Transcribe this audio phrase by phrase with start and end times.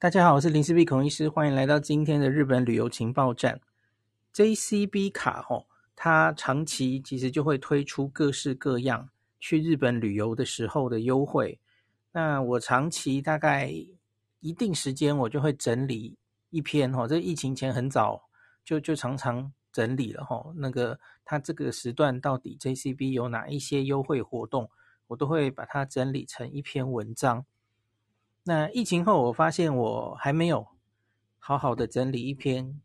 [0.00, 3.60] 大家好，我是林氏璧孔医师，欢迎来到今天的日本旅游情报站。
[4.32, 11.58] JCB 卡吼，它长期其实就会推出各式各样去日本旅游的时候的优惠。
[12.12, 13.74] 那我长期大概
[14.38, 16.16] 一定时间，我就会整理
[16.50, 18.22] 一篇吼，这疫情前很早
[18.64, 20.54] 就就常常整理了吼。
[20.56, 24.70] 那个它这个时段到底 JCB 有哪一些优惠活动，
[25.08, 27.44] 我都会把它整理成一篇文章。
[28.48, 30.66] 那疫情后，我发现我还没有
[31.38, 32.80] 好好的整理一篇，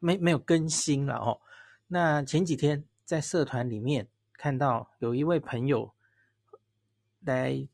[0.00, 1.40] 没没有更新了哦。
[1.86, 5.90] 那前几天在社团里面看到有一位朋友
[7.20, 7.66] 来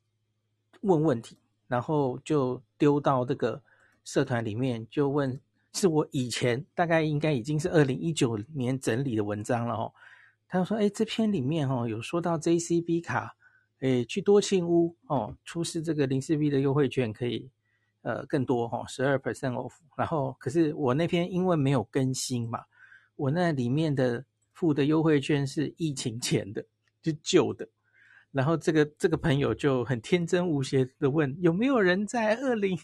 [0.82, 3.60] 问问题，然后就丢到这个
[4.04, 5.40] 社团里面，就问
[5.72, 9.92] 是我以前大概应该已经是二零一九年整理的文章了哦。
[10.46, 13.34] 他说：“哎，这篇里面哦有说到 JCB 卡。”
[13.84, 17.50] 诶，去多庆屋哦，出示这个零四 B 的优惠券可以，
[18.00, 19.74] 呃，更多哈，十二 percent off。
[19.94, 22.60] 然后，可是我那篇因为没有更新嘛，
[23.14, 24.24] 我那里面的
[24.54, 26.64] 付的优惠券是疫情前的，
[27.02, 27.68] 就旧的。
[28.32, 32.78] 然后这个这个朋友就很天真无邪的问，有没有人在二零？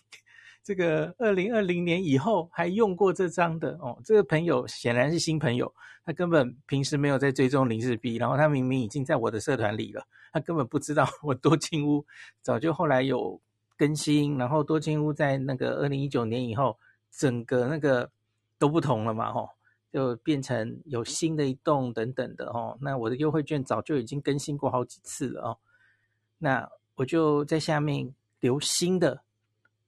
[0.62, 5.72] 这个二零二零年以后还用过这张的哦，这个朋友显然是新朋友，
[6.04, 12.04] 他根本平时没有在追踪林氏璧，然后他明明已经在我的社团里了，他根本不知道我多金屋
[12.42, 13.40] 早就后来有
[13.76, 16.78] 更新，然后多金屋在那个二零一九年以后，
[17.10, 18.10] 整个那个
[18.58, 19.48] 都不同了嘛，吼，
[19.90, 25.58] 就变成有新的一栋等等的哦，那我的优惠券早就已经更新过好几次了哦，
[26.36, 29.22] 那我就在下面留新的。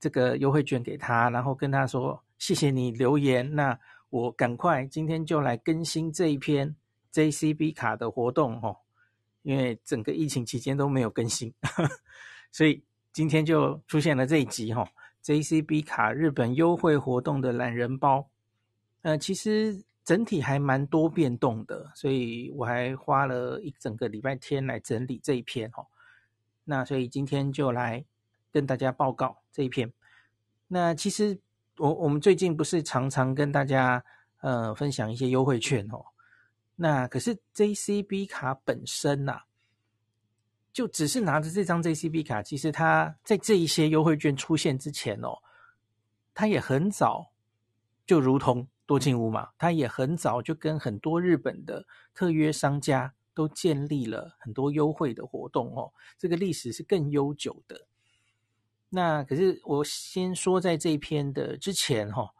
[0.03, 3.78] 这个优惠券给他，然后跟他说谢谢你留言，那
[4.11, 6.75] 我赶快今天就来更新这一篇
[7.12, 8.77] JCB 卡的活动哦，
[9.42, 11.91] 因为整个疫情期间都没有更新，呵呵，
[12.50, 14.89] 所以今天就出现了这一集哈、哦、
[15.23, 18.28] JCB 卡日本优惠活动的懒人包，
[19.03, 25.86] 呃，其实整体还蛮多变动的，所以我还花了一整个礼拜天来整理这一篇、哦，
[26.64, 28.05] 那所以今天就来。
[28.52, 29.92] 跟大家报告这一篇。
[30.68, 31.40] 那其实
[31.79, 34.05] 我我们最近不是常常跟大家
[34.40, 36.05] 呃分享一些优惠券哦。
[36.77, 39.45] 那可是 JCB 卡本身呐、啊，
[40.73, 45.36] 就只是拿着这张 JCB 卡，其实它在这一些优惠券出现之前哦，
[46.35, 47.30] 它也很早
[48.07, 55.92] 就如同多庆屋嘛，它也很早就跟很多日本的特约商家都建立了很多优惠的活动哦。
[56.18, 57.86] 这个历史是更悠久的。
[58.95, 62.30] 那可是我先说在这一篇的之前哈，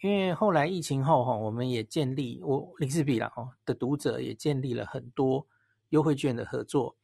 [0.00, 5.46] 因为后来疫情后哈，我们也建立我林氏比啦哦的读者也建立了很多
[5.90, 6.96] 优惠券的合作。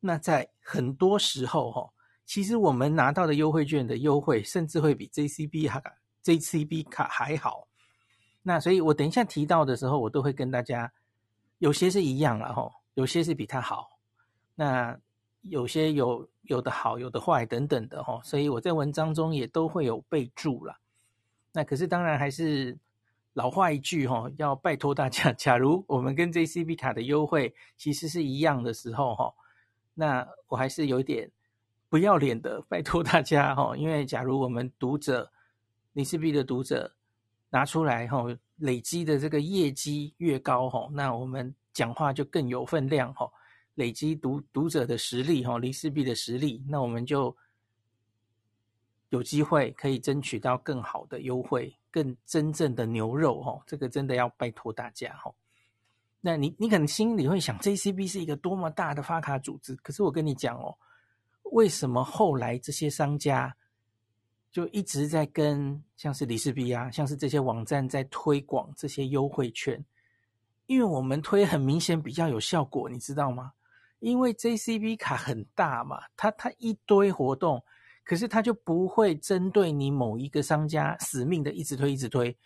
[0.00, 1.92] 那在很多时候哈，
[2.24, 5.82] 其实我们拿到的优惠券的优惠，甚至会比 JCB 卡
[6.24, 7.68] JCB 卡还好。
[8.42, 10.90] 那所以我等一下提到的时候，我都会跟大家
[11.58, 13.98] 有些是一样了哈，有些是比它好。
[14.54, 14.98] 那
[15.44, 20.78] 有些有有的好，有的坏等等的哈，所以我在文章中也都会有备注啦。
[21.52, 22.76] 那可是当然还是
[23.34, 29.34] 老话一句哈，要拜托大家， 假如我们跟 JCB 卡的优惠其实是一样的时候哈，
[29.94, 31.30] 那我还是有点
[31.88, 35.30] 不要脸的拜托大家哈，因为假如我们读者
[35.92, 36.92] 林氏璧的读者
[37.50, 38.24] 拿出来哈，
[38.56, 43.30] 累积的这个业绩越高哈，那我们讲话就更有分量哈。
[43.74, 47.36] 累积读读者的实力，哈，林氏璧的实力，那我们就
[49.08, 55.32] 有机会可以争取到更好的优惠，更真正的牛肉，哈，这个真的要拜托大家，哈。
[56.20, 60.74] 那你你可能心里会想，JCB 是一个多么大的发卡组织，可是我跟你讲哦，
[61.52, 63.54] 为什么后来这些商家
[64.50, 69.84] 就一直在跟像是李氏币啊，像是这些网站在推广这些优惠券？
[70.66, 73.52] 因为我们推很明显比较有效果，你知道吗？
[74.04, 77.64] 因为 JCB 卡很大嘛，它它一堆活动，
[78.04, 82.36] 可是它就不会针对你某一个商家死命的一直推一直推，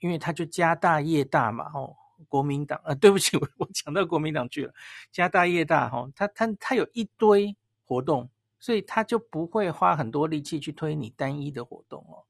[0.00, 1.94] 因为它就家大业大嘛，哦，
[2.30, 4.72] 国民党啊、呃，对不起，我 我讲到国民党去了，
[5.12, 7.54] 家大业大哈，它它它有一堆
[7.84, 8.26] 活动，
[8.58, 12.24] 所以它就不会花很多力气去推你单一的活动哦。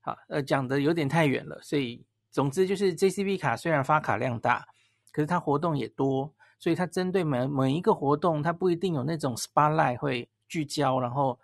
[0.00, 4.66] 好，呃，讲的有点太远了，所以总之就是 JCB 卡虽然发卡量大，
[5.12, 6.32] 可是它活动也多。
[6.60, 11.00] 所以它针对每每一个活动，它不一定有那种 spotlight 会聚焦。
[11.00, 11.40] 然后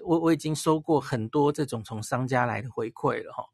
[0.00, 3.44] 我我已经收过很多这种从商家来的回馈了哈，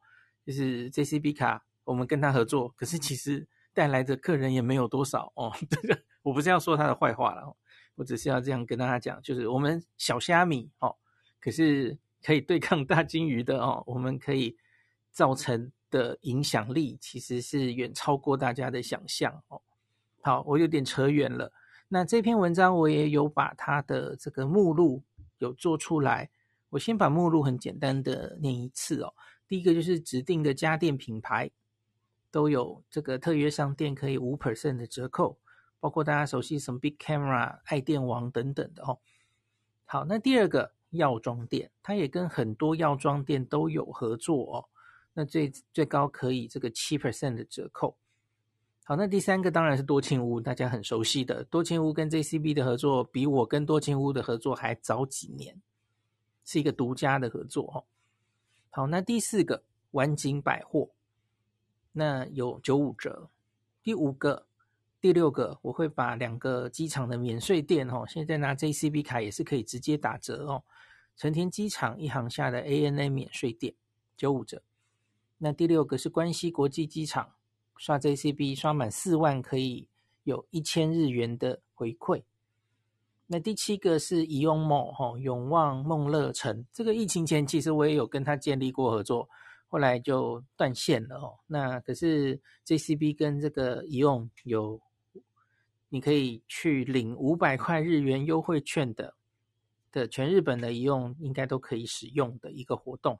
[0.44, 5.52] 就是 JCB 卡我们跟他合作，可是其实带来的客人也没有多少哦。
[5.70, 7.54] 这个我不是要说他的坏话了，
[7.96, 10.96] 我只是要这样跟大家讲，就是我们小虾米哦，
[11.38, 14.56] 可是可以对抗大鲸鱼的哦，我们可以
[15.12, 19.60] 造成的影响力其实是远超过大家的想象哦。
[20.24, 21.52] 好，我有点扯远了。
[21.86, 25.04] 那这篇文章我也有把它的这个目录
[25.36, 26.30] 有做出来，
[26.70, 29.12] 我先把目录很简单的念一次哦。
[29.46, 31.50] 第一个就是指定的家电品牌
[32.30, 35.38] 都有这个特约商店可以五 percent 的折扣，
[35.78, 38.98] 包括大家熟悉什么 Big Camera、爱电王等等的哦。
[39.84, 40.72] 好，那第二个。
[40.94, 44.64] 药妆店，它也跟很多药妆店都有合作哦。
[45.12, 47.98] 那最最高可以这个七 percent 的折扣。
[48.86, 55.60] 好，那第三个当然是多庆屋，大家很熟悉的多庆屋跟 JCB 的合作，比我跟多庆屋的合作还早几年，
[56.44, 57.84] 是一个独家的合作哦。
[58.68, 60.90] 好，那第四个晚景百货，
[61.92, 63.30] 那有九五折。
[63.82, 64.46] 第五个。
[65.00, 70.64] 第六个，我会把两个机场的免税店哦，现在拿 JCB 卡也是可以直接打折哦。
[71.14, 73.74] 成田机场一航下的 ANA 免税店
[74.16, 74.62] 九五折。
[75.36, 77.34] 那第六个是关西国际机场，
[77.76, 79.88] 刷 JCB 刷满四万可以
[80.24, 82.22] 有一千日元的回馈。
[83.26, 89.28] 那第七个是宜永 Mall 哈，永旺梦乐城，这个疫情前其实我也有跟他建立过合作。
[89.68, 91.38] 后来就断线了哦。
[91.46, 94.80] 那可是 JCB 跟这个宜永有。
[95.90, 99.14] 你可以去领五百块日元优惠券的，
[99.92, 103.16] 的全日本的宜永应该都可以使用的一个活动。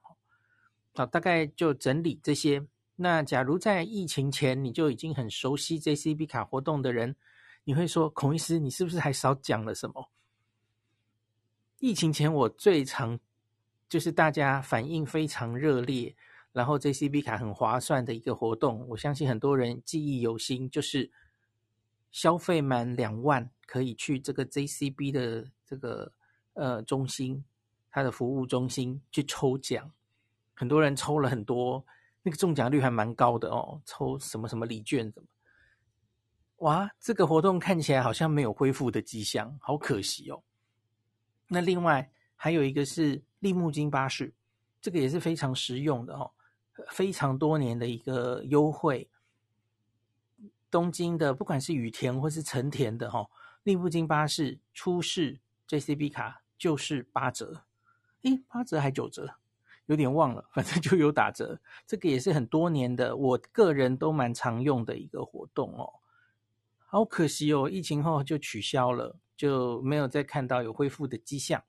[0.92, 2.66] 好，大概就整理这些。
[2.96, 7.16] 那假如在疫情前你就已经很熟悉 JCB 卡活动的人，
[7.64, 10.10] 你会说孔医师，你是不是还少讲了什么？
[11.78, 13.18] 疫情前我最常
[13.88, 16.14] 就是大家反应非常热烈，
[16.52, 21.10] 然后 JCB 卡很划算的一个活动，我相信很多人记忆犹新，就是。
[22.14, 26.12] 消费满两万可以去这个 JCB 的这个
[26.52, 27.44] 呃中心，
[27.90, 29.90] 它的服务中心去抽奖，
[30.54, 31.84] 很多人抽了很多，
[32.26, 35.26] 那个中奖率还蛮高的哦，抽什么什么礼券什么，
[36.66, 40.42] 哇，这个活动看起来好像没有恢复的迹象，好可惜哦。
[41.48, 44.34] 那另外还有一个是立木金巴士，
[44.80, 46.32] 这个也是非常实用的哦，
[46.88, 49.10] 非常多年的一个优惠。
[50.70, 53.28] 东京的不管是羽田或是成田的哈，
[53.64, 55.38] 立木金巴士出示
[55.68, 57.64] JCB 卡就是八折，
[58.22, 59.36] 诶，八折还九折，
[59.86, 61.60] 有点忘了，反正就有打折。
[61.86, 65.92] 这个也是很多年的，我个人都蛮常用的一个活动哦。
[66.86, 71.62] 好可惜哦，疫情后就取消了，就没有再看到有恢复的迹象。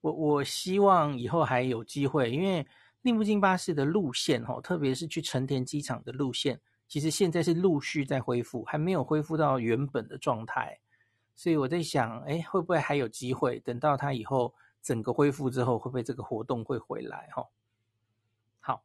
[0.00, 2.66] 我我希望以后还有机会，因为
[3.02, 6.60] 立木金巴士的路线哦，特别是去成田机场的路线。
[6.86, 10.80] 其实现在是陆续在恢复，还没有恢复到原本的状态，
[11.34, 13.60] 所以我在想，哎，会不会还有机会？
[13.60, 17.28] 等到它以后整个恢复之后，会不会这个活动会回来？
[17.32, 17.48] 哈，
[18.60, 18.82] 好，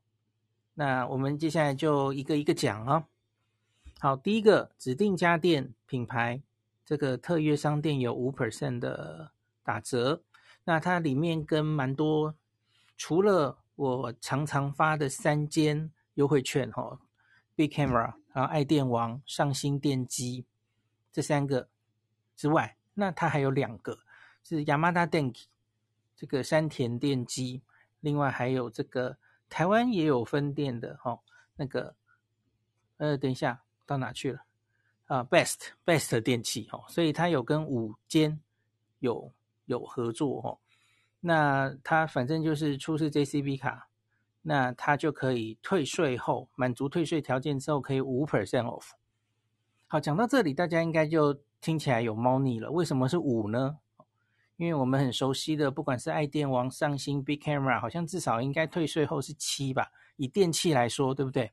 [0.74, 3.08] 那我们接下来就一个一个讲啊。
[4.00, 6.42] 好，第一个指定家电品牌，
[6.86, 9.32] 这个特约商店有五 percent 的
[9.64, 10.22] 打折，
[10.64, 12.36] 那它里面跟蛮多，
[12.98, 17.00] 除了我常常发的三间优惠券，哈。
[17.56, 20.44] Big Camera，然后爱电王、上新电机
[21.12, 21.70] 这三个
[22.36, 24.00] 之外，那它还有两个
[24.44, 25.44] 是 Yamada Denki，
[26.24, 27.62] 这个山田电机，
[28.00, 29.18] 另外还有这个
[29.50, 31.20] 台湾也有分店的哈、哦，
[31.58, 31.94] 那个
[32.96, 34.40] 呃，等一下到哪去了
[35.08, 38.40] 啊？Best Best 电器、哦，所以它有跟五间
[39.00, 39.34] 有
[39.66, 40.58] 有合作、哦，
[41.20, 43.90] 那它反正就是出示 JCB 卡。
[44.46, 48.92] 那他就可以退税后满足退税条件之后，可以五 percent off。
[49.88, 52.70] 好，讲到这里，大家应该就听起来有猫腻了。
[52.70, 53.78] 为什么是五呢？
[54.64, 59.92] 因为我们很熟悉的，不管是爱电王、上新、Big Camera，好像至少应该退税后是七吧？
[60.16, 61.52] 以电器来说，对不对？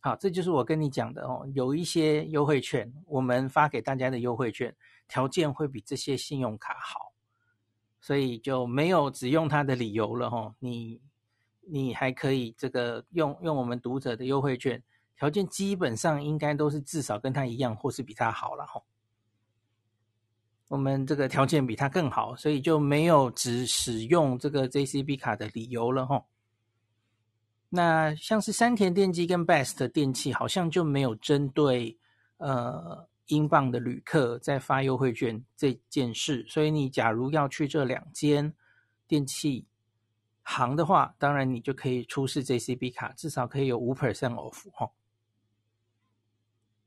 [0.00, 1.44] 好，这就是我跟你讲的哦。
[1.54, 4.74] 有一些优惠券，我们发给大家的优惠券
[5.08, 7.12] 条件会比这些信用卡好，
[8.00, 10.54] 所以就没有只用它的理由了哈。
[10.60, 11.00] 你。
[11.70, 14.82] 你还可以这个用用我们读者的优惠券，
[15.18, 18.82] 条件基本上应该都是至少跟它一样，或是比它好了吼。
[20.68, 26.26] 我们这个条件比他更好，所以就没有只使用这个 JCB 卡的理由了吼。
[27.70, 31.98] 那像是山田电机跟 Best 电器，好像就没有针对
[32.36, 38.54] 呃英镑的旅客在发优惠券这件事，所以你假如要去这两间
[39.06, 39.66] 电器。
[40.50, 44.90] 行的话，当然你就可以出示 JCB 卡，至少可以有五 percent off 哈。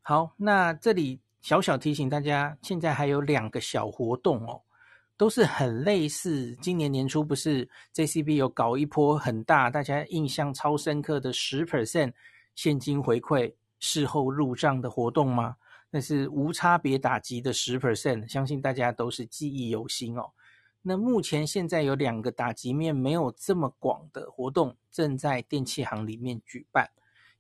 [0.02, 4.62] 好，那这里小小提醒大家，现在还有两个小活动哦，
[5.18, 6.56] 都是很类似。
[6.62, 12.14] 今年年初不是 JCB 有搞一波很大，大家印象超深刻的十 percent
[12.56, 15.56] 现金回馈事后入账的活动吗？
[15.90, 20.30] 那是无差别打击的十 percent，相信大家都是记忆犹新哦。
[20.82, 26.90] 那目前现在有两个打击面没有这么广的活动正在电器行里面举办。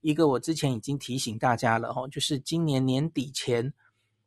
[0.02, 3.72] 一个我之前已经提醒大家了哦，就是今年年底前，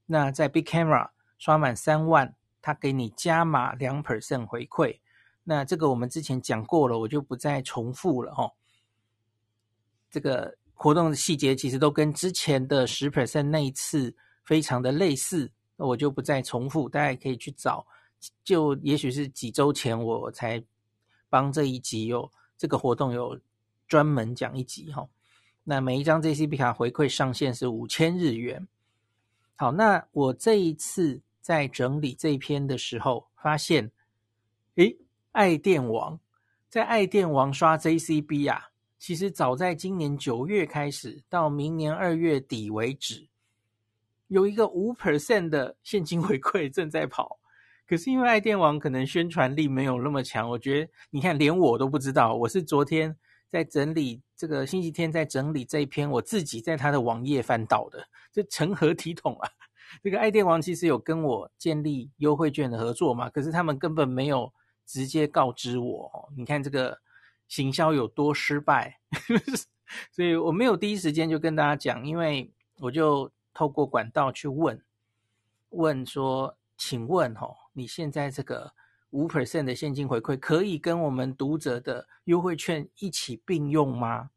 [0.07, 5.01] 那在 Big Camera 刷满三万，他给你加码两 percent 回馈。
[5.45, 8.53] 那这个我们之前讲过了，我就不再重复了哦。
[10.11, 10.57] 这个。
[10.77, 17.87] 活动的细节其实都跟之前的十 percent 那一次非常的类似，我就不再重复，大家可以去找。
[18.43, 20.63] 就也许是几周前我才
[21.31, 23.39] 帮这一集有这个活动有
[23.87, 25.09] 专门讲一集哈。
[25.63, 28.67] 那每一张 JCB 卡回馈上限是五千日元。
[29.57, 33.93] 好，那我这一次在整理这一篇的时候，发现，
[34.75, 34.97] 诶，
[35.31, 36.19] 爱电王
[36.69, 38.71] 在爱电王刷 JCB 啊。
[38.99, 43.29] 其实早在今年九月开始，到明年二月底为止，
[44.29, 47.39] 有一个五 percent 的现金回馈正在跑。
[47.87, 52.35] 可是因为爱电王可能宣传力没有那么强，我觉得你看连我都不知道。
[52.35, 53.15] 我是昨天
[53.55, 59.49] 在整理这个星期天在整理这一篇，我自己在他的网页翻到的，这成何体统啊！
[60.03, 64.53] 这个爱电王其实有跟我建立优惠券的合作嘛，可是他们根本没有
[64.85, 66.33] 直接告知我。
[66.37, 66.99] 你看这个。
[67.47, 68.99] 行销有多失败，
[70.11, 74.83] 所以我没有第一时间就跟大家讲，因为我就透过管道去问，
[75.69, 78.73] 问说，请问吼，你现在这个
[79.15, 84.31] 五 percent 的现金回馈可以跟我们读者的优惠券一起并用吗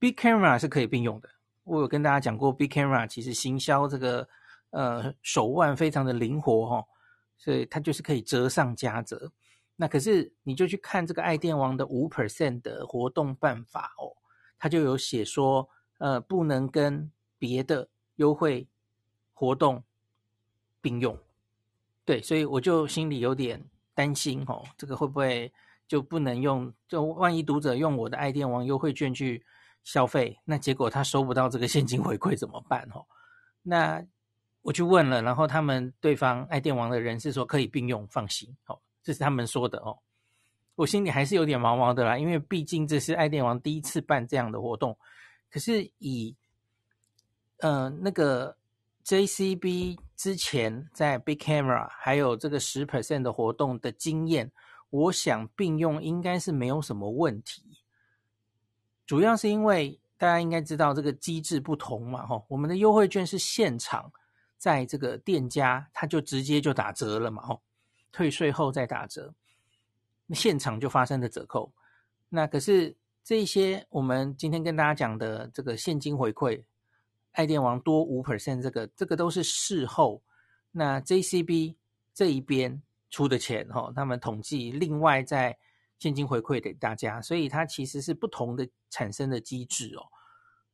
[0.00, 1.28] ？Big Camera 是可以并用的，
[1.62, 4.28] 我有跟大家讲过，Big Camera 其实行销这个
[4.70, 6.84] 呃手腕非常的灵活哈，
[7.38, 9.30] 所以它就是可以折上加折。
[9.76, 14.10] 那可是你就去看这个爱电王的五 percent 的活动办法哦，
[14.58, 18.66] 它就有写说，呃，不能跟别的优惠
[19.32, 19.84] 活动
[20.80, 21.16] 并用，
[22.06, 25.52] 对，所以我就心里有点担心哦，这个会不会
[25.86, 26.72] 就不能用？
[26.88, 29.44] 就万一读者用我的爱电王优惠券去
[29.84, 32.88] 消费，那结果他收不到这个现金回馈怎么办？
[32.94, 33.04] 哦，
[33.60, 34.02] 那
[34.62, 38.78] 我去问了，然后他们对方爱电王的人是说可以并用，放心，哦。
[39.02, 39.96] 这是他们说的哦，
[40.74, 44.98] 我心里还是有点毛毛的啦，因为毕竟这是爱电王第一次办这样的活动。
[45.48, 46.34] 可是以
[47.58, 48.56] 呃那个
[49.06, 54.50] JCB 之前在 Big Camera 还有这个十 percent 的活动的经验，
[54.90, 57.84] 我想并用应该是没有什么问题。
[59.06, 64.12] 主要是因为大家应该知道这个机制不同嘛，吼，我们的优惠券是现场
[64.58, 67.62] 在这个店家他就直接就打折了嘛，吼。
[68.10, 69.32] 退税后再打折，
[70.30, 71.72] 现场就发生的折扣。
[72.28, 76.64] 那可是这些我们今天跟大家讲的这个现金回馈，
[77.36, 80.22] 爱电王多五 percent，这个这个都是事后。
[80.72, 81.76] 那 JCB
[82.12, 85.56] 这一边出的钱哈，他们统计另外再
[85.98, 90.02] 现金回馈给大家，所以它其实是不同的产生的机制哦。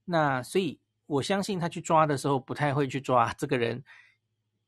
[0.04, 3.84] 那所以我相信他去抓的时候，不太会去抓这个人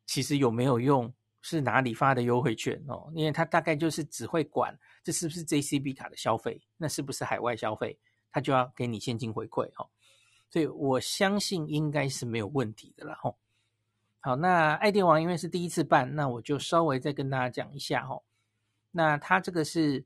[0.07, 1.13] 其实有没有用。
[1.47, 3.13] 是哪里发的优惠券哦？
[3.15, 7.99] 因为他大概就是只会管这是不是 JCB 卡的消费，那是不是海外消费，
[8.33, 9.87] 他就要给你现金回馈哦。
[10.55, 13.37] 所以我相信应该是没有问题的啦吼。
[14.21, 18.23] 好，那爱电王因为是第一次办，那我就稍微再跟大家讲一下吼。
[18.93, 20.05] 那他这个是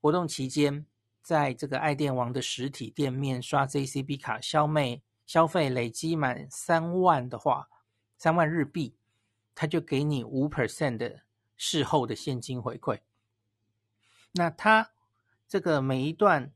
[0.00, 0.84] 活动期间，
[1.22, 7.68] 在这个爱电王的实体店面刷 JCB 卡消费消费累积满三万的话，
[8.18, 8.96] 三万日币。
[9.54, 11.20] 他就给你五 percent 的
[11.56, 12.98] 事后的现金回馈。
[14.32, 14.90] 那他
[15.46, 16.52] 这个每一段，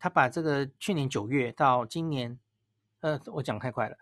[0.00, 2.40] 他把这个去年九月到今年，
[3.02, 3.96] 呃，我讲太快了，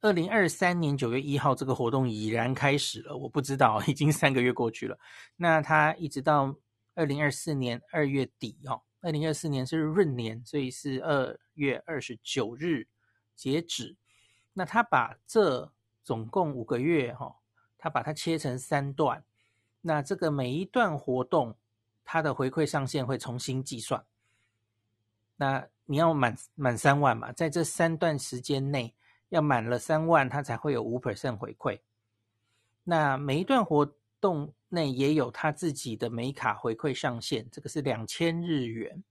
[0.00, 3.16] 二零二三年九月一号这个活动已然开始了。
[3.16, 4.98] 我不知道， 已经三个月过去了。
[5.36, 6.54] 那他一直到
[6.94, 12.86] 二零二四年二月底哦，二零二四年是闰年，所以是二月二十九日
[13.34, 13.96] 截止。
[14.52, 15.72] 那他把这
[16.04, 17.36] 总共五个月哈、哦。
[17.84, 19.24] 他把它切成三段，
[19.80, 21.58] 那这个每一段活动，
[22.04, 24.04] 它的回馈上限会重新计算。
[25.34, 28.94] 那你要满满三万嘛，在这三段时间内
[29.28, 31.80] 要满了三万，它才会有五 percent 回馈。
[32.84, 33.84] 那每一段活
[34.20, 39.02] 动内也有他自己的每卡回馈上限，这个是两千日元，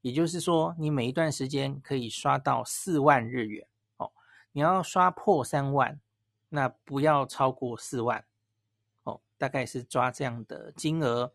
[0.00, 4.12] 也就是说你每一段时间可以刷到四万日元哦。
[4.52, 6.00] 你要刷破三万。
[6.50, 8.24] 那不要超过四万，
[9.02, 11.30] 哦，大概是抓这样的金额。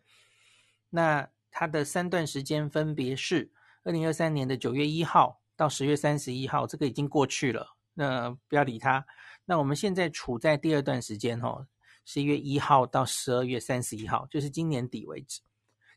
[0.90, 3.52] 那它的三段时间分别是
[3.84, 9.04] 二零二三年的九月一号到十月三十一号，这个已经过去了，那不要理它。
[9.44, 11.66] 那我们现在处在第二段时间哦，
[12.06, 15.42] 十一月一号到十二月三十一号，就是今年底为止。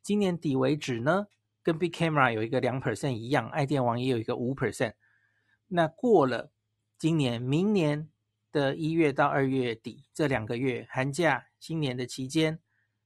[0.03, 1.27] 今年底为止呢，
[1.63, 4.93] 跟 Big Camera 有一个两 percent 一样，爱电王也有一个五 percent。
[5.67, 6.51] 那过了
[6.97, 8.09] 今年、明年
[8.51, 12.59] 的一月到二月底这两个月，寒假、新年的期间，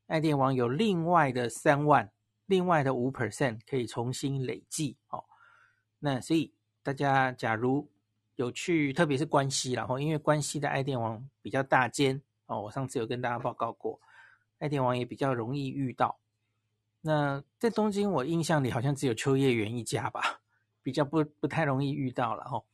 [0.08, 2.12] 爱电王有另外的三万，
[2.52, 5.24] 另外的五 percent 可以重新累计哦。
[6.00, 6.54] 那所以
[6.84, 7.90] 大家假如
[8.36, 14.02] 有去，特别是关西，然后因为关西的爱电王比较大间哦，我上次有跟大家报告过，
[14.60, 16.20] 爱电王也比较容易遇到。
[17.00, 20.42] 那在东京，我印象里好像只有秋叶原一家吧，
[20.84, 22.66] 比较不不太容易遇到了哦。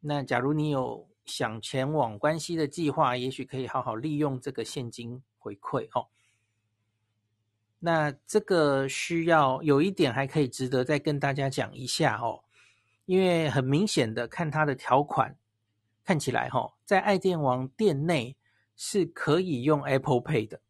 [0.00, 6.08] 那假如你有想前往关西的计划，也许可以好好利用这个现金回馈哦。
[7.86, 12.42] 那这个需要有一点还可以值得再跟大家讲一下哦，
[13.04, 15.36] 因为很明显的看它的条款，
[16.04, 18.36] 看起来哈，在爱电王店内
[18.74, 20.60] 是可以用 Apple Pay 的。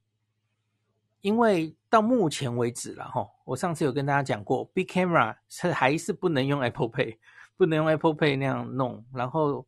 [1.23, 7.17] 因为到目前为止了哈，我上次有跟大家讲过，Big Camera 是还是不能用 Apple Pay，
[7.57, 9.67] 不能用 Apple Pay 那样弄，然后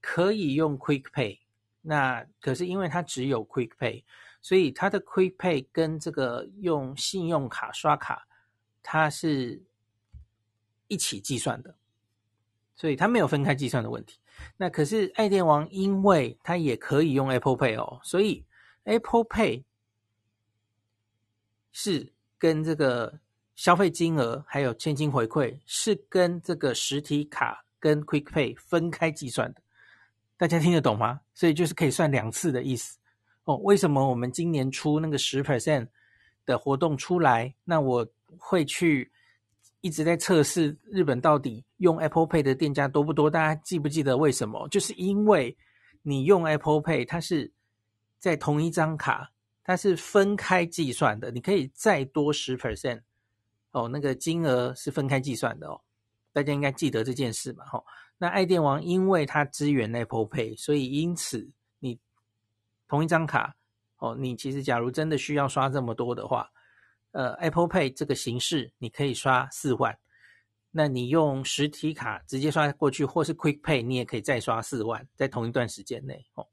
[0.00, 1.40] 可以用 Quick Pay。
[1.82, 4.04] 那可是因为它只有 Quick Pay，
[4.44, 8.28] 所以它的 Quick Pay 跟这个用信用卡刷卡，
[8.82, 9.62] 它是
[10.88, 11.74] 一起计算的，
[12.76, 14.20] 所以它没有分开计算的问题。
[14.58, 18.44] 那可是爱电王，因为它也可以用 Apple Pay 哦，所以
[18.84, 19.64] Apple Pay。
[21.76, 23.18] 是跟这个
[23.56, 29.60] 消费金额还有现金回馈是跟这个实体卡跟 Quick Pay 分开计算的，
[30.36, 31.20] 大家听得懂吗？
[31.34, 32.96] 所以就是可以算两次的意思
[33.44, 33.56] 哦。
[33.58, 35.88] 为什么我们今年出那个十 percent
[36.44, 37.54] 的活动出来？
[37.64, 38.06] 那我
[38.38, 39.10] 会去
[39.80, 43.30] 一直在测试日本到底用 Apple Pay 的店家多不多？
[43.30, 44.68] 大家记不记得为什么？
[44.68, 45.56] 就是因为
[46.02, 47.52] 你用 Apple Pay，它是
[48.18, 49.30] 在同一张卡。
[49.66, 53.00] 它是分开计算的，你可以再多十 percent
[53.70, 55.80] 哦，那个金额是分开计算的哦，
[56.34, 57.84] 大家应该记得这件事嘛，哈、哦。
[58.18, 61.50] 那爱电王因为它支援 Apple Pay，所以因此
[62.94, 63.56] 同一张卡
[63.98, 66.48] 哦，你其实假如真的需要刷这么多的话，
[67.10, 69.98] 呃，Apple Pay 这个形式你可以刷四万，
[70.70, 76.46] 那你用实体卡直接刷过去，或是 Quick Pay 你也可以再刷四万，在同一段时间内哦。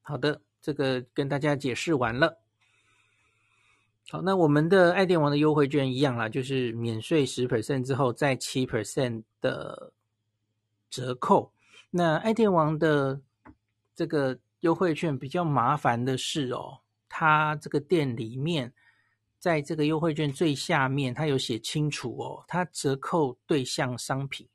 [0.00, 0.40] 好的。
[0.64, 2.40] 这个跟大家解释完了。
[4.08, 9.92] 好，那我们的爱电王的优惠券一样啦，就是免税十 percent 之后再七 percent 的
[10.88, 11.52] 折扣。
[11.90, 13.20] 那爱电王的
[13.94, 18.72] 这个优惠券比较麻烦的是哦，它这个店里面
[19.38, 24.48] 在这个优惠券最下面，它有写清楚哦，它折扣对象商品，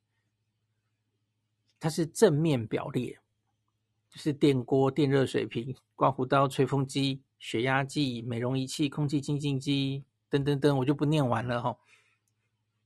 [1.80, 3.20] 它是正面表列。
[4.10, 11.78] 就是电锅、电热水瓶、刮胡刀、吹风机、血压计、美容仪器、空气清净机等等等，我就不念完了哈。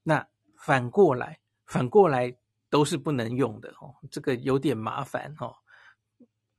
[0.03, 2.35] 那反过来，反过来
[2.69, 5.55] 都是不能用的哦，这个有点麻烦哦。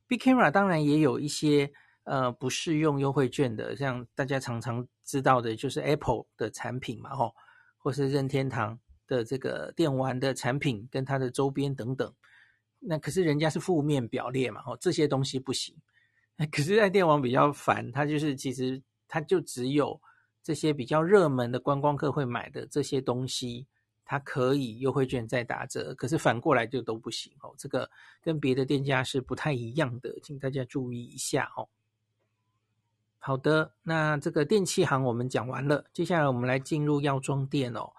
[0.07, 1.71] Big Camera 当然也有一些
[2.03, 7.31] 呃不适用优惠券的，像大家常常知道的，就是 Apple 的产品嘛，哈，
[7.77, 12.13] 或是任天堂的这个电玩的产品跟它的周边等等。
[12.79, 15.75] 那可是人家是负面表列嘛，哦，这些东西不行。
[16.51, 19.99] 可是爱电王比较烦，它就是其实它就只有
[20.43, 23.65] 这些比较热门的观光客会买的这些东西，
[24.05, 25.93] 它可以优惠券再打折。
[25.95, 27.89] 可是反过来就都不行哦，这个
[28.21, 31.67] 跟别的店家是不太一样的，请大家注意一下哦。
[33.17, 37.91] 好的，那这个电器行我们讲完了，接下来我们来进入药妆店哦。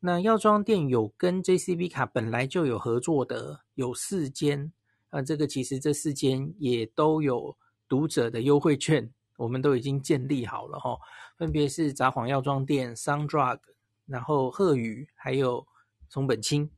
[0.00, 4.72] 那药妆店有跟 JCB 卡本来就有合作的，有四间，
[5.10, 7.56] 啊，这个其实这四间也都有
[7.88, 10.98] 读者的优惠券，我们都已经建立好了哈，
[11.38, 13.60] 分别是札幌药妆店、Sundrug，
[14.06, 15.66] 然后鹤宇，还有
[16.08, 16.70] 松本清。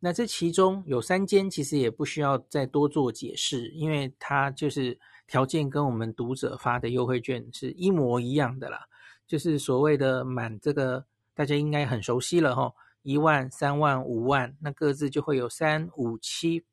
[0.00, 8.86] 那这其中有三间其实也不需要再多做解释，因为它就是条件跟我们读者发的优惠券是一模一样的啦，
[9.26, 11.06] 就是所谓的满这个。
[11.34, 16.64] 大家应该很熟悉了哈，一万、三万、五万，那各自就会有三、五、七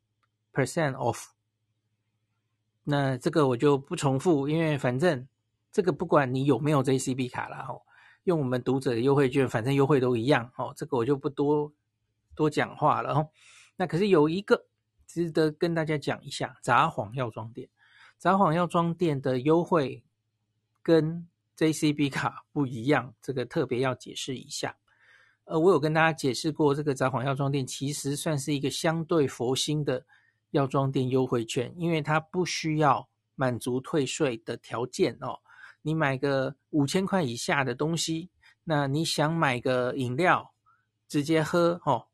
[0.51, 1.25] percent off。
[2.83, 5.27] 那这个我就不重复，因为反正
[5.71, 7.79] 这个不管你有没有 JCB 卡啦，哈，
[8.25, 10.71] 用我们读者的优惠券，反正优惠都一样哦。
[10.75, 11.71] 这个我就不多
[12.35, 13.29] 多讲话了哦。
[13.75, 14.67] 那可是有一个
[15.07, 17.69] 值得跟大家讲一下，札幌药妆店，
[18.19, 20.03] 札幌药妆店的优惠
[20.81, 24.75] 跟 JCB 卡不一样，这个特别要解释一下。
[25.45, 30.03] 呃，我有跟大家解释过，这个札幌药妆店其实算是一个相对佛心的
[30.49, 35.39] 药妆店优惠券，因为它不需要满足退税的条件哦。
[35.85, 38.31] 你买个五千块以下的东西，
[38.63, 40.51] 那你想买个饮料
[41.07, 42.07] 直接喝哦，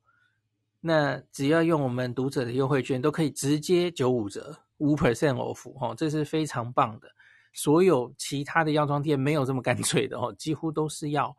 [0.81, 7.09] 那只要用我们读者的优惠券，都可以直接九五折，五 percent off 哦，这是非常棒的。
[7.53, 11.35] 所有其他的药妆店没有这么干脆的哦，几乎都是要。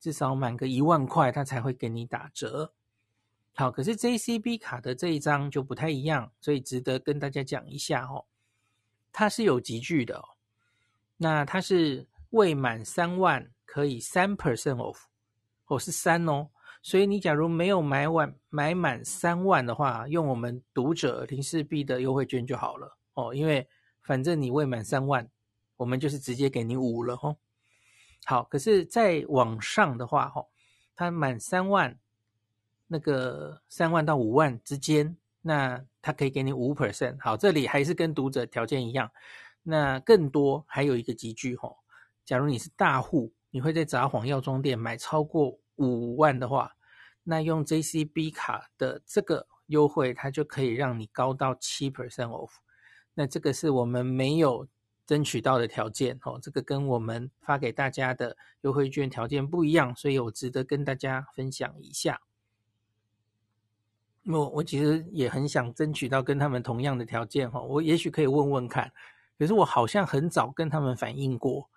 [0.00, 2.72] 至少满个一万块，他才会给你打折。
[3.54, 8.24] 好，可是 JCB 卡的这一张就不太一样，所以值得跟大家讲一下哦。
[9.12, 10.24] 它是有级距的哦，
[11.22, 14.96] 那它是未满三万可以三 percent off，
[15.66, 16.48] 哦是三哦。
[16.82, 23.68] 所以你假如没有买完买满三万的话，用我们读者零四 B 的优惠券就好了哦，因为
[24.00, 25.28] 反正你未满三万，
[25.76, 27.36] 我们就是直接给你五了哦。
[28.24, 30.46] 好，可是再往上的话，哈，
[30.96, 31.98] 它满三万，
[32.86, 37.18] 那个三万到五万之间，那它可以给你五 percent。
[37.20, 39.10] 好，这里还是跟读者条件一样。
[39.62, 41.74] 那更多还有一个级距，哈，
[42.24, 46.72] 假如你是大户，你会在札幌药妆店买超过五万的话，
[47.22, 52.50] 那用 JCB 卡的这个优惠，它就可以让你高到七 percent off。
[53.14, 54.68] 那这个是我们没有。
[55.06, 62.20] 争取到的条件哦，这个跟我们发给大家的优惠券条件不一样，所以我值得跟大家分享一下。
[64.24, 68.92] 我我其实也很想争取到跟他们同样的条件哈，我也许可以问问看。
[69.40, 71.70] 可是我好像很早跟他们反映过，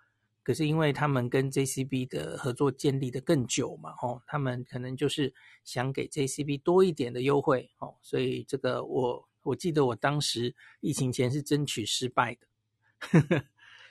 [0.43, 13.45] 可是因为他们跟 JCB 的合作建立的更久嘛，哦，他们可能就是想给 JCB 多一点的优惠哦，所以这个我我记得我当时疫情前是争取失败的。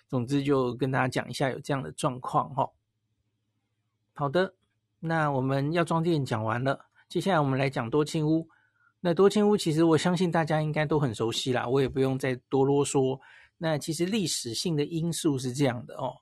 [0.06, 2.68] 总之，就跟大家讲一下有这样的状况哈。
[4.12, 4.54] 好的，
[5.00, 8.50] 那我们药妆店讲完了，接下来我们来讲多庆屋。
[9.00, 13.18] 那多庆屋其实我相信大家应该都很熟悉啦，我也不用再多啰嗦。
[13.62, 16.16] 那其实历史性的因素是这样的哦，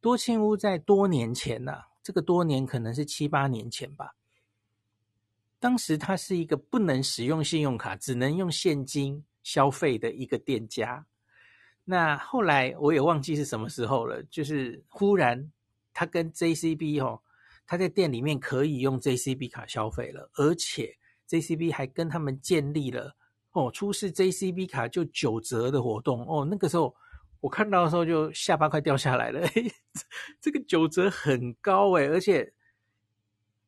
[0.00, 4.14] 多庆屋在多年前呐、啊，这个多年可能是七八年前吧。
[5.58, 11.04] 当时它是一个不能使用信用卡，只能用现金消费的一个店家。
[11.82, 15.50] 那后来我也忘记是什么时候了，就是忽然
[15.92, 17.20] 他跟 JCB 哦，
[17.66, 20.96] 他在店里面可以用 JCB 卡消费了，而且
[21.28, 23.16] JCB 还跟他们建立了
[23.54, 26.46] 哦，出示 JCB 卡就九折的活动哦。
[26.48, 26.94] 那个时候
[27.40, 29.72] 我看到的时候就下巴快掉下来了，嘿，
[30.40, 32.52] 这个九折很高诶，而且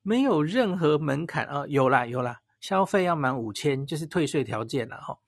[0.02, 5.18] 没有任何门槛啊，有啦有啦，消费要满五千就是退税条件了哈，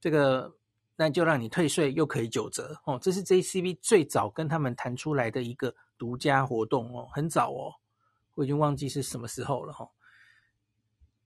[0.00, 0.56] 这个。
[1.00, 7.70] 那就让你退税又可以九折哦，这是 JCB 最早跟他们谈出来的一个独家活动哦，很早哦，
[8.34, 9.90] 我已经忘记是什么时候了哈、哦。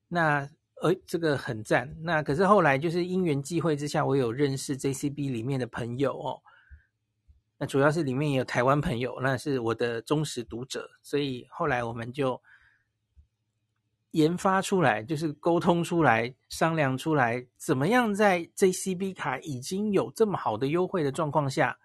[0.08, 0.50] 那
[0.82, 1.96] 呃，这个很赞。
[2.02, 6.42] 那可是后来就是因缘际会之下，我有认识 JCB 里面的朋友哦。
[7.58, 12.40] 那主要是里面也有台湾朋友，那是我的忠实读者，所以后来我们就。
[14.12, 21.78] 研发出来就是沟通出来，商量出来，怎么样在 JCB 卡已经有这么好的优惠的状况下，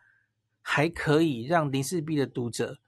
[0.62, 2.80] 还可以让零四 B 的读者，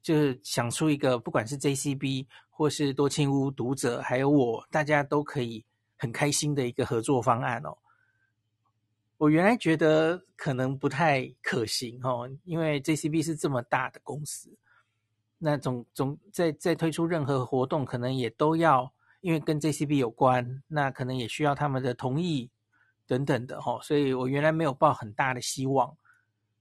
[0.00, 5.64] 就是想出一个，不管是 JCB 或是多庆屋读者，还有我，大家都可以
[5.96, 7.76] 很开心的一个合作方案哦。
[9.16, 14.56] 我原来觉得可能不太可行哦，因为 JCB 是这么大的公司。
[15.38, 22.50] 那总总在在推出任何活动，可能也都要因为跟 JCB 有关，那可能也需要他们的同意
[23.06, 25.96] 等等的哦，所以我原来没有抱很大的希望。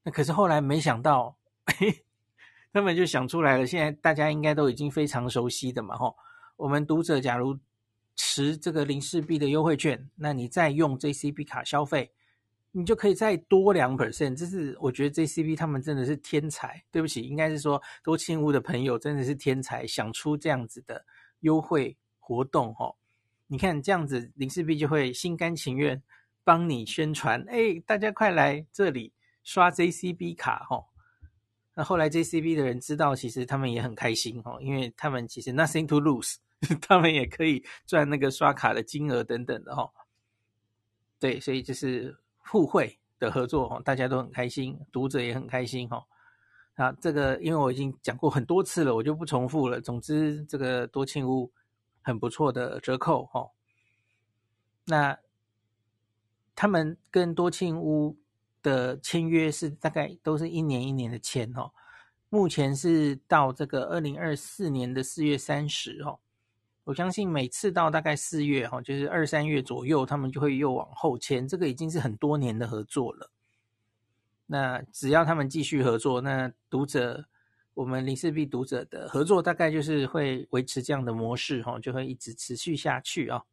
[0.04, 2.06] 那可是后来没想到，嘿，
[2.74, 3.66] 根本就想出来了。
[3.66, 6.14] 现在大家应该都已经非常熟悉的嘛哈，
[6.58, 7.58] 我们读者假如
[8.16, 12.12] 持这个零四 B 的优惠券，那你再用 JCB 卡消费。
[12.76, 16.84] 你就可以再多两 percent，这是我觉得 JCB 他们真的是天才。
[16.92, 21.06] 对不起，应该是说多庆屋的朋友真的是天才，想出这样子的
[21.42, 22.98] 优惠活动吼。
[23.46, 26.02] 你看这样子，零四 B 就会心甘情愿
[26.44, 30.88] 帮你宣传，哎，大家快来这里刷 JCB 卡吼。
[31.74, 36.38] 那后来 JCB 的人知道，其实他们也很开心哦，因为他们其实 nothing to lose，
[36.82, 39.92] 他们也可以赚那个刷卡的金额等等的哦。
[41.20, 42.18] 对，所以就是。
[42.46, 46.06] 互惠的合作哈，大家都很开心，读者也很开心哈。
[46.76, 49.80] 啊，这个因为我已经讲过很多次了，我就不重复了。
[49.80, 51.50] 总之，这个多庆屋
[52.02, 53.50] 很不错的折扣哈。
[54.84, 55.18] 那
[56.54, 58.18] 他们跟多庆屋
[58.64, 61.72] 的签约是大概都是一年一年的签哦。
[62.30, 66.18] 目前是到这个二零二四年的四月三十哦。
[66.86, 71.48] 我相信每次到大概四月哈，就是二三月左右，他们就会又往后签。
[71.48, 73.32] 这个已经是很多年的合作了。
[74.48, 77.26] 那只要他们继续合作，那读者
[77.74, 83.44] 我们林氏璧读者的合作大概就是会维持这样的模式哈，就会一直持续下去啊。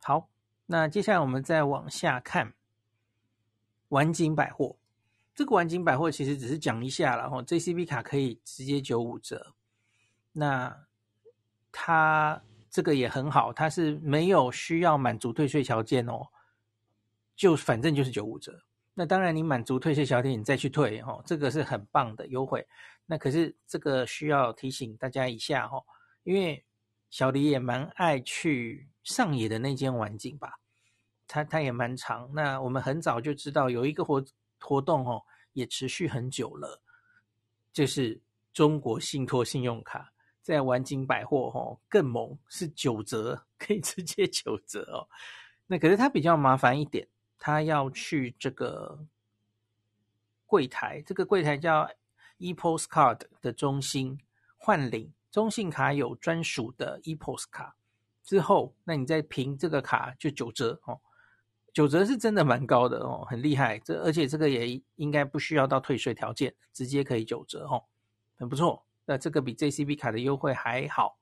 [0.00, 0.28] 好，
[0.66, 2.52] 那接下来我们再往下看，
[3.92, 4.74] 晚景百货。
[5.34, 9.54] 这个晚景百货其实只是讲一下了哈，JCB 卡可以直接九五折。
[10.32, 10.86] 那
[11.70, 16.26] 它这个也很好，它是没有需要满足退税条件哦，
[17.36, 18.62] 就反正就是九五折。
[18.94, 22.66] 那当然你满足退税条件，你再去退哦，这个是很棒的优惠。
[23.04, 25.84] 那可是这个需要提醒大家一下哦，
[26.24, 26.64] 因为
[27.10, 30.58] 小李也蛮爱去上野的那间晚景吧，
[31.32, 32.30] 它它也蛮长。
[32.34, 34.22] 那我们很早就知道有一个活
[34.60, 35.22] 活动哦，
[35.54, 36.82] 也持续很久了，
[37.72, 38.20] 就是
[38.52, 40.12] 中国信托信用卡。
[40.42, 45.08] 在晚景百货吼更猛，是九折，可以直接九折哦。
[45.66, 49.06] 那可是它比较麻烦一点，它要去这个
[50.44, 51.88] 柜台，这个柜台叫
[52.40, 54.18] ePOS Card 的中心
[54.56, 57.76] 换领中信卡有专属的 ePOS 卡
[58.24, 61.00] 之后，那你再凭这个卡就九折哦。
[61.72, 63.78] 九折是真的蛮高的哦，很厉害。
[63.78, 67.82] 这而且这个也应该不需要到退税条件，直接可以九折哦，
[68.36, 68.84] 很不错。
[69.06, 71.18] 那这个比 JCB 卡的优惠还好。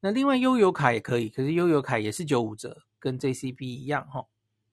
[0.00, 4.26] 那另外悠游卡也可以，可是悠游卡也是九五折，跟 JCB 一样哈。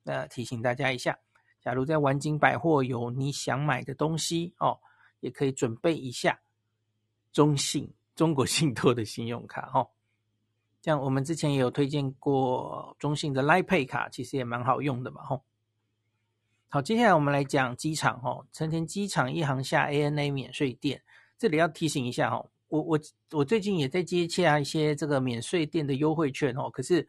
[0.04, 1.18] 那提醒大家一下，
[1.62, 4.78] 假如在晚景百货有你想买的东西哦，
[5.22, 6.42] 也可以准备一下
[7.32, 9.88] 中信中国信托的信用卡哈。
[10.84, 15.42] 像我们之前也有推荐过中信的 Line Pay 卡，其实也蛮好用的嘛吼。
[16.68, 21.02] 好，接下来我们来讲机场哈，成田机场一航下 ANA 免税店。
[21.38, 23.00] 这里要提醒一下哈，我我
[23.32, 27.08] 我最近也在接洽一些这个免税店的优惠券哦，可是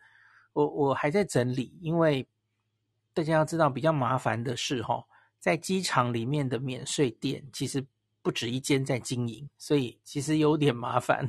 [0.53, 2.25] 我我还在整理，因为
[3.13, 5.05] 大家要知道比较麻烦的是哈，
[5.41, 7.85] 在机场里面的免税店其实
[8.23, 11.29] 不止一间在经营，所以其实有点麻烦，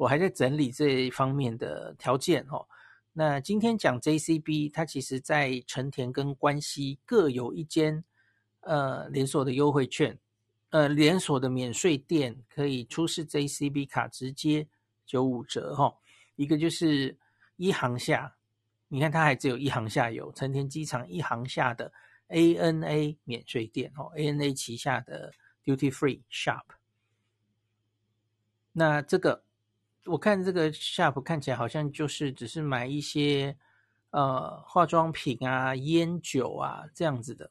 [0.00, 2.66] 我还在整理这一方面的条件哦。
[3.12, 8.02] 那今天讲 JCB，它其实在成田跟关西各有一间
[8.60, 10.18] 呃连锁的优惠券。
[10.70, 14.66] 呃，连锁的免税店可以出示 JCB 卡，直接
[15.04, 15.94] 九五折哈。
[16.36, 17.14] 一个就是
[17.56, 18.34] 一航下，
[18.88, 21.92] 你看它还只有一航下有成田机场一航下的
[22.28, 25.30] ANA 免税店哦，ANA 旗下的
[25.62, 26.62] Duty Free Shop。
[28.72, 29.44] 那这个
[30.06, 33.56] 我看这个 Shop 看起来好像就是只是买一些
[34.10, 37.50] 呃化妆品啊、烟酒啊这样子的，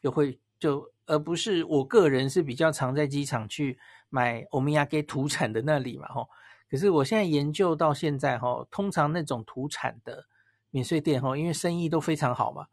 [0.00, 0.92] 就会就。
[1.10, 3.78] 而不是我个人是比较常在机场去
[4.10, 6.28] 买欧米亚给土产的那里嘛，吼。
[6.70, 10.26] 可是我现在研究到现在，吼，通常那种土产的
[10.68, 12.66] 免税店，吼，因为生意都非常好嘛，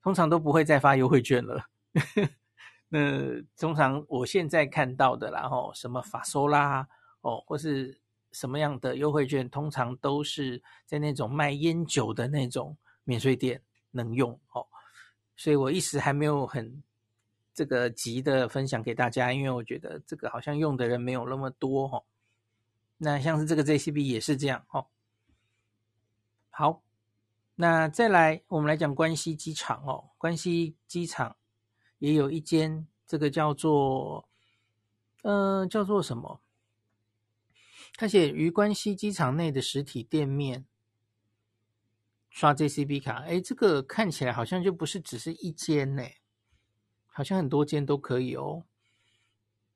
[0.00, 1.66] 通常都不会再发优惠券了。
[2.88, 6.86] 那通常我现在看到的，然后什么法收拉
[7.22, 8.00] 哦，或是
[8.34, 14.66] 什么样的优惠券，通常都是在那种卖烟酒的那种免税店能用，哦。
[15.34, 16.82] 所以我一时还没有很。
[17.56, 22.02] 这个急的分享给大家，因为我觉得这个好像用的人没有那么多哈。
[22.96, 24.84] 那像是这个 JCB 也是这样哦。
[26.50, 26.82] 好，
[27.54, 30.10] 那再来我们来讲关西机场哦。
[30.18, 31.36] 关西机场
[32.00, 34.28] 也有一间，这个叫做
[35.22, 36.40] 呃叫做什么？
[37.96, 40.66] 他写于关西机场内的实体店面
[42.28, 46.02] 刷 JCB 卡，哎，这个看起来好像就不是只是一间呢。
[47.06, 48.64] 好像很多间都可以哦，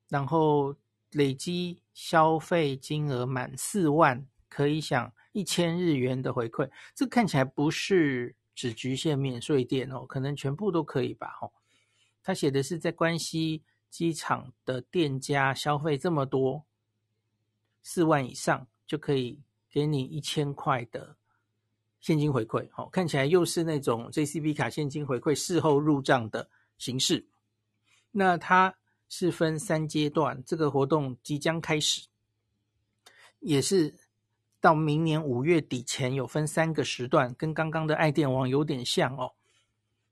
[0.09, 0.75] 然后
[1.11, 6.69] 累积消费金额满四万，可以享一千日元的回馈。
[6.93, 11.37] 这看起来不是只局限免税店哦，可能全部都可以吧？
[11.41, 11.53] 哦，
[12.21, 16.65] 他写的是在关西机场的店家消费这么多，
[17.81, 19.39] 四万以上就可以
[19.69, 21.15] 给你一千块的
[21.99, 22.69] 现金回馈。
[22.75, 27.27] 哦，看起来又是那种 JCB 卡现金回馈事后入账的形式，
[28.11, 28.75] 那它
[29.07, 32.07] 是分三阶段，这个活动即将开始，
[33.39, 33.95] 也是
[34.61, 39.33] 到明年五月底前有分三个时段，跟刚刚的爱电王有点像哦。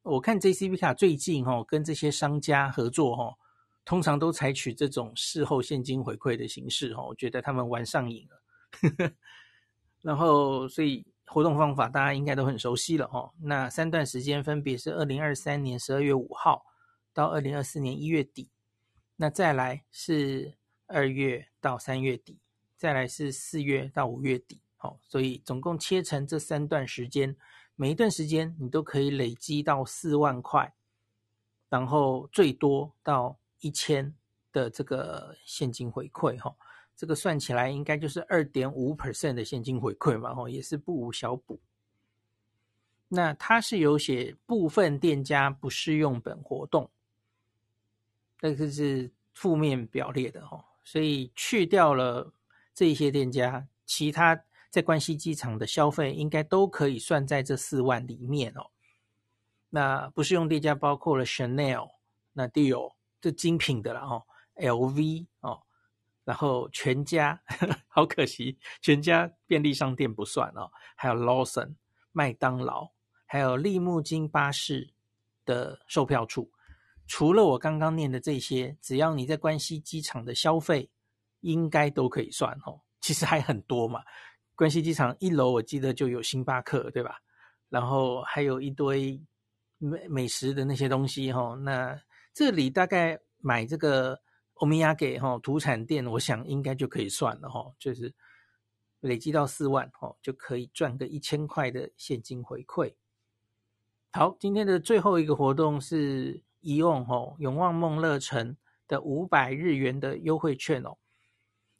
[0.03, 3.37] 我看 JCB 卡最近哦跟这些商家合作哦，
[3.87, 9.13] 通常都采取这种事后现金回馈的形式哦，我觉得他们玩上瘾了。
[10.03, 13.31] 然后所以活动方法大家应该都很熟悉了哦。
[13.41, 16.65] 那三段时间分别是二零二三年十二月五号
[17.13, 18.49] 到二零二四年一月底，
[19.15, 22.41] 那再来是二月到三月底，
[22.75, 24.59] 再来是四月到五月底。
[24.75, 27.37] 好，所以总共切成这三段时间，
[27.75, 30.73] 每一段时间你都可以累积到四万块，
[31.69, 34.13] 然后最多到一千
[34.51, 36.55] 的这个现金回馈哈。
[36.95, 41.59] 这个算起来应该就是二点五 percent 的现金回馈嘛，吼，也是不无小补。
[43.07, 46.89] 那它是有写部分店家不适用本活动，
[48.39, 52.33] 这个是负面表列的吼，所以去掉了
[52.73, 58.71] 这些店家，其他在关西机场的消费应该都可以算在这四万里面哦。
[59.69, 61.91] 那不适用店家包括了 Chanel、
[62.33, 64.23] 那 Dior 这精品的了哦
[64.55, 65.61] ，LV 哦。
[66.23, 67.41] 然后全家，
[67.87, 70.69] 好可惜，全家便利商店不算哦。
[70.95, 71.73] 还有 Lawson、
[72.11, 72.89] 麦当劳，
[73.25, 74.93] 还有利木津巴士
[75.45, 76.51] 的售票处。
[77.07, 80.89] 除了我刚刚念的这些，只要你在关西机场的消费，
[81.39, 82.77] 应该都可以算哦。
[82.99, 84.03] 其实还很多嘛。
[84.53, 87.17] 关西机场一楼我记得就有星巴克，对吧？
[87.69, 89.17] 然后还有一堆
[89.77, 91.55] 美美食的那些东西哈、哦。
[91.55, 91.97] 那
[92.37, 94.21] 这里大概买这个。
[94.59, 98.11] 欧米亚给哈土产店，我想应该就可以算了哈，就是
[99.01, 102.95] 累积到四万哈，就可以赚个一千块的现金回馈。
[104.13, 110.97] 好，今天的最后一个活动是宜翁哈永旺梦乐城的五百日元的优惠券哦，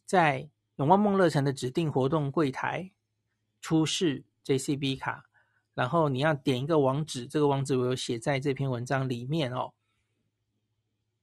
[0.05, 2.91] 在永旺梦乐城的指定活动柜台
[3.59, 5.25] 出示 JCB 卡，
[5.73, 9.73] 然后你要点一个网址，这个网址我有写在这篇文章里面哦。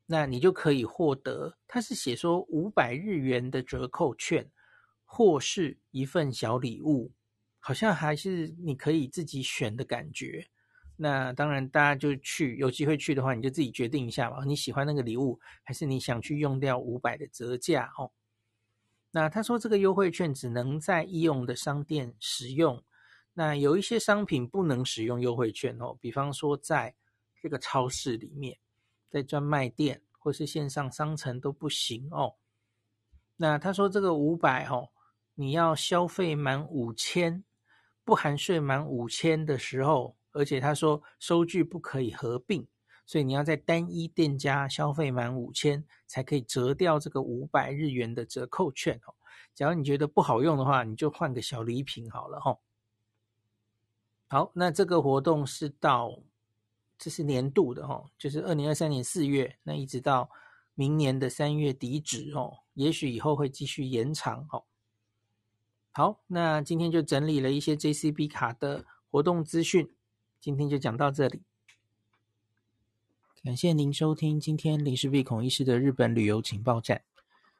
[0.07, 4.47] 那你就可以获得，他是写说五百日元的折扣券，
[5.05, 7.11] 或是一份小礼物，
[7.59, 10.47] 好像还是你可以自己选的感觉。
[10.97, 14.45] 那当然，大家就去，有机会去的话，你就自己决定一下吧。
[14.45, 18.13] 你喜欢那个礼物，还是你想去用掉五百的折价哦？
[19.11, 22.85] 那他说这个优惠券只能在宜用的商店使用，
[23.33, 26.95] 那有一些商品不能使用优惠券哦，比方说在
[27.41, 28.57] 这个超市里面。
[29.15, 32.35] 在专卖店或是线上商城都不行哦。
[33.37, 34.91] 那他说这个五百哦，
[35.37, 37.45] 你要消费满五千，
[38.03, 42.67] 不含税满五千的时候，而且他说收据不可以合并，
[43.07, 49.15] 所以你要在单一店家消费满五千才可以折掉这个五百日元的折扣券哦。
[49.55, 52.59] 假如你觉得不好用的话，你就换个小礼品好了哦。
[54.27, 56.19] 好，那这个活动是到。
[56.99, 60.31] 这是年度的哦，就是二零二三年四月，那一直到
[60.75, 64.65] 明年的三月底止哦，也许以后会继续延长哦。
[65.93, 69.93] 好，那今天就整理了一些 JCB 卡的活动资讯，
[70.41, 71.43] 今天就讲到这里。
[73.45, 77.03] 感谢您收听今天林氏璧孔医师的日本旅游情报站。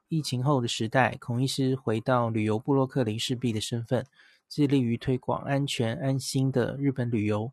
[0.09, 4.07] 疫情后的时代，孔医师回到旅游部落客林氏璧的身份，
[4.49, 7.53] 致力于推广安全安心的日本旅游。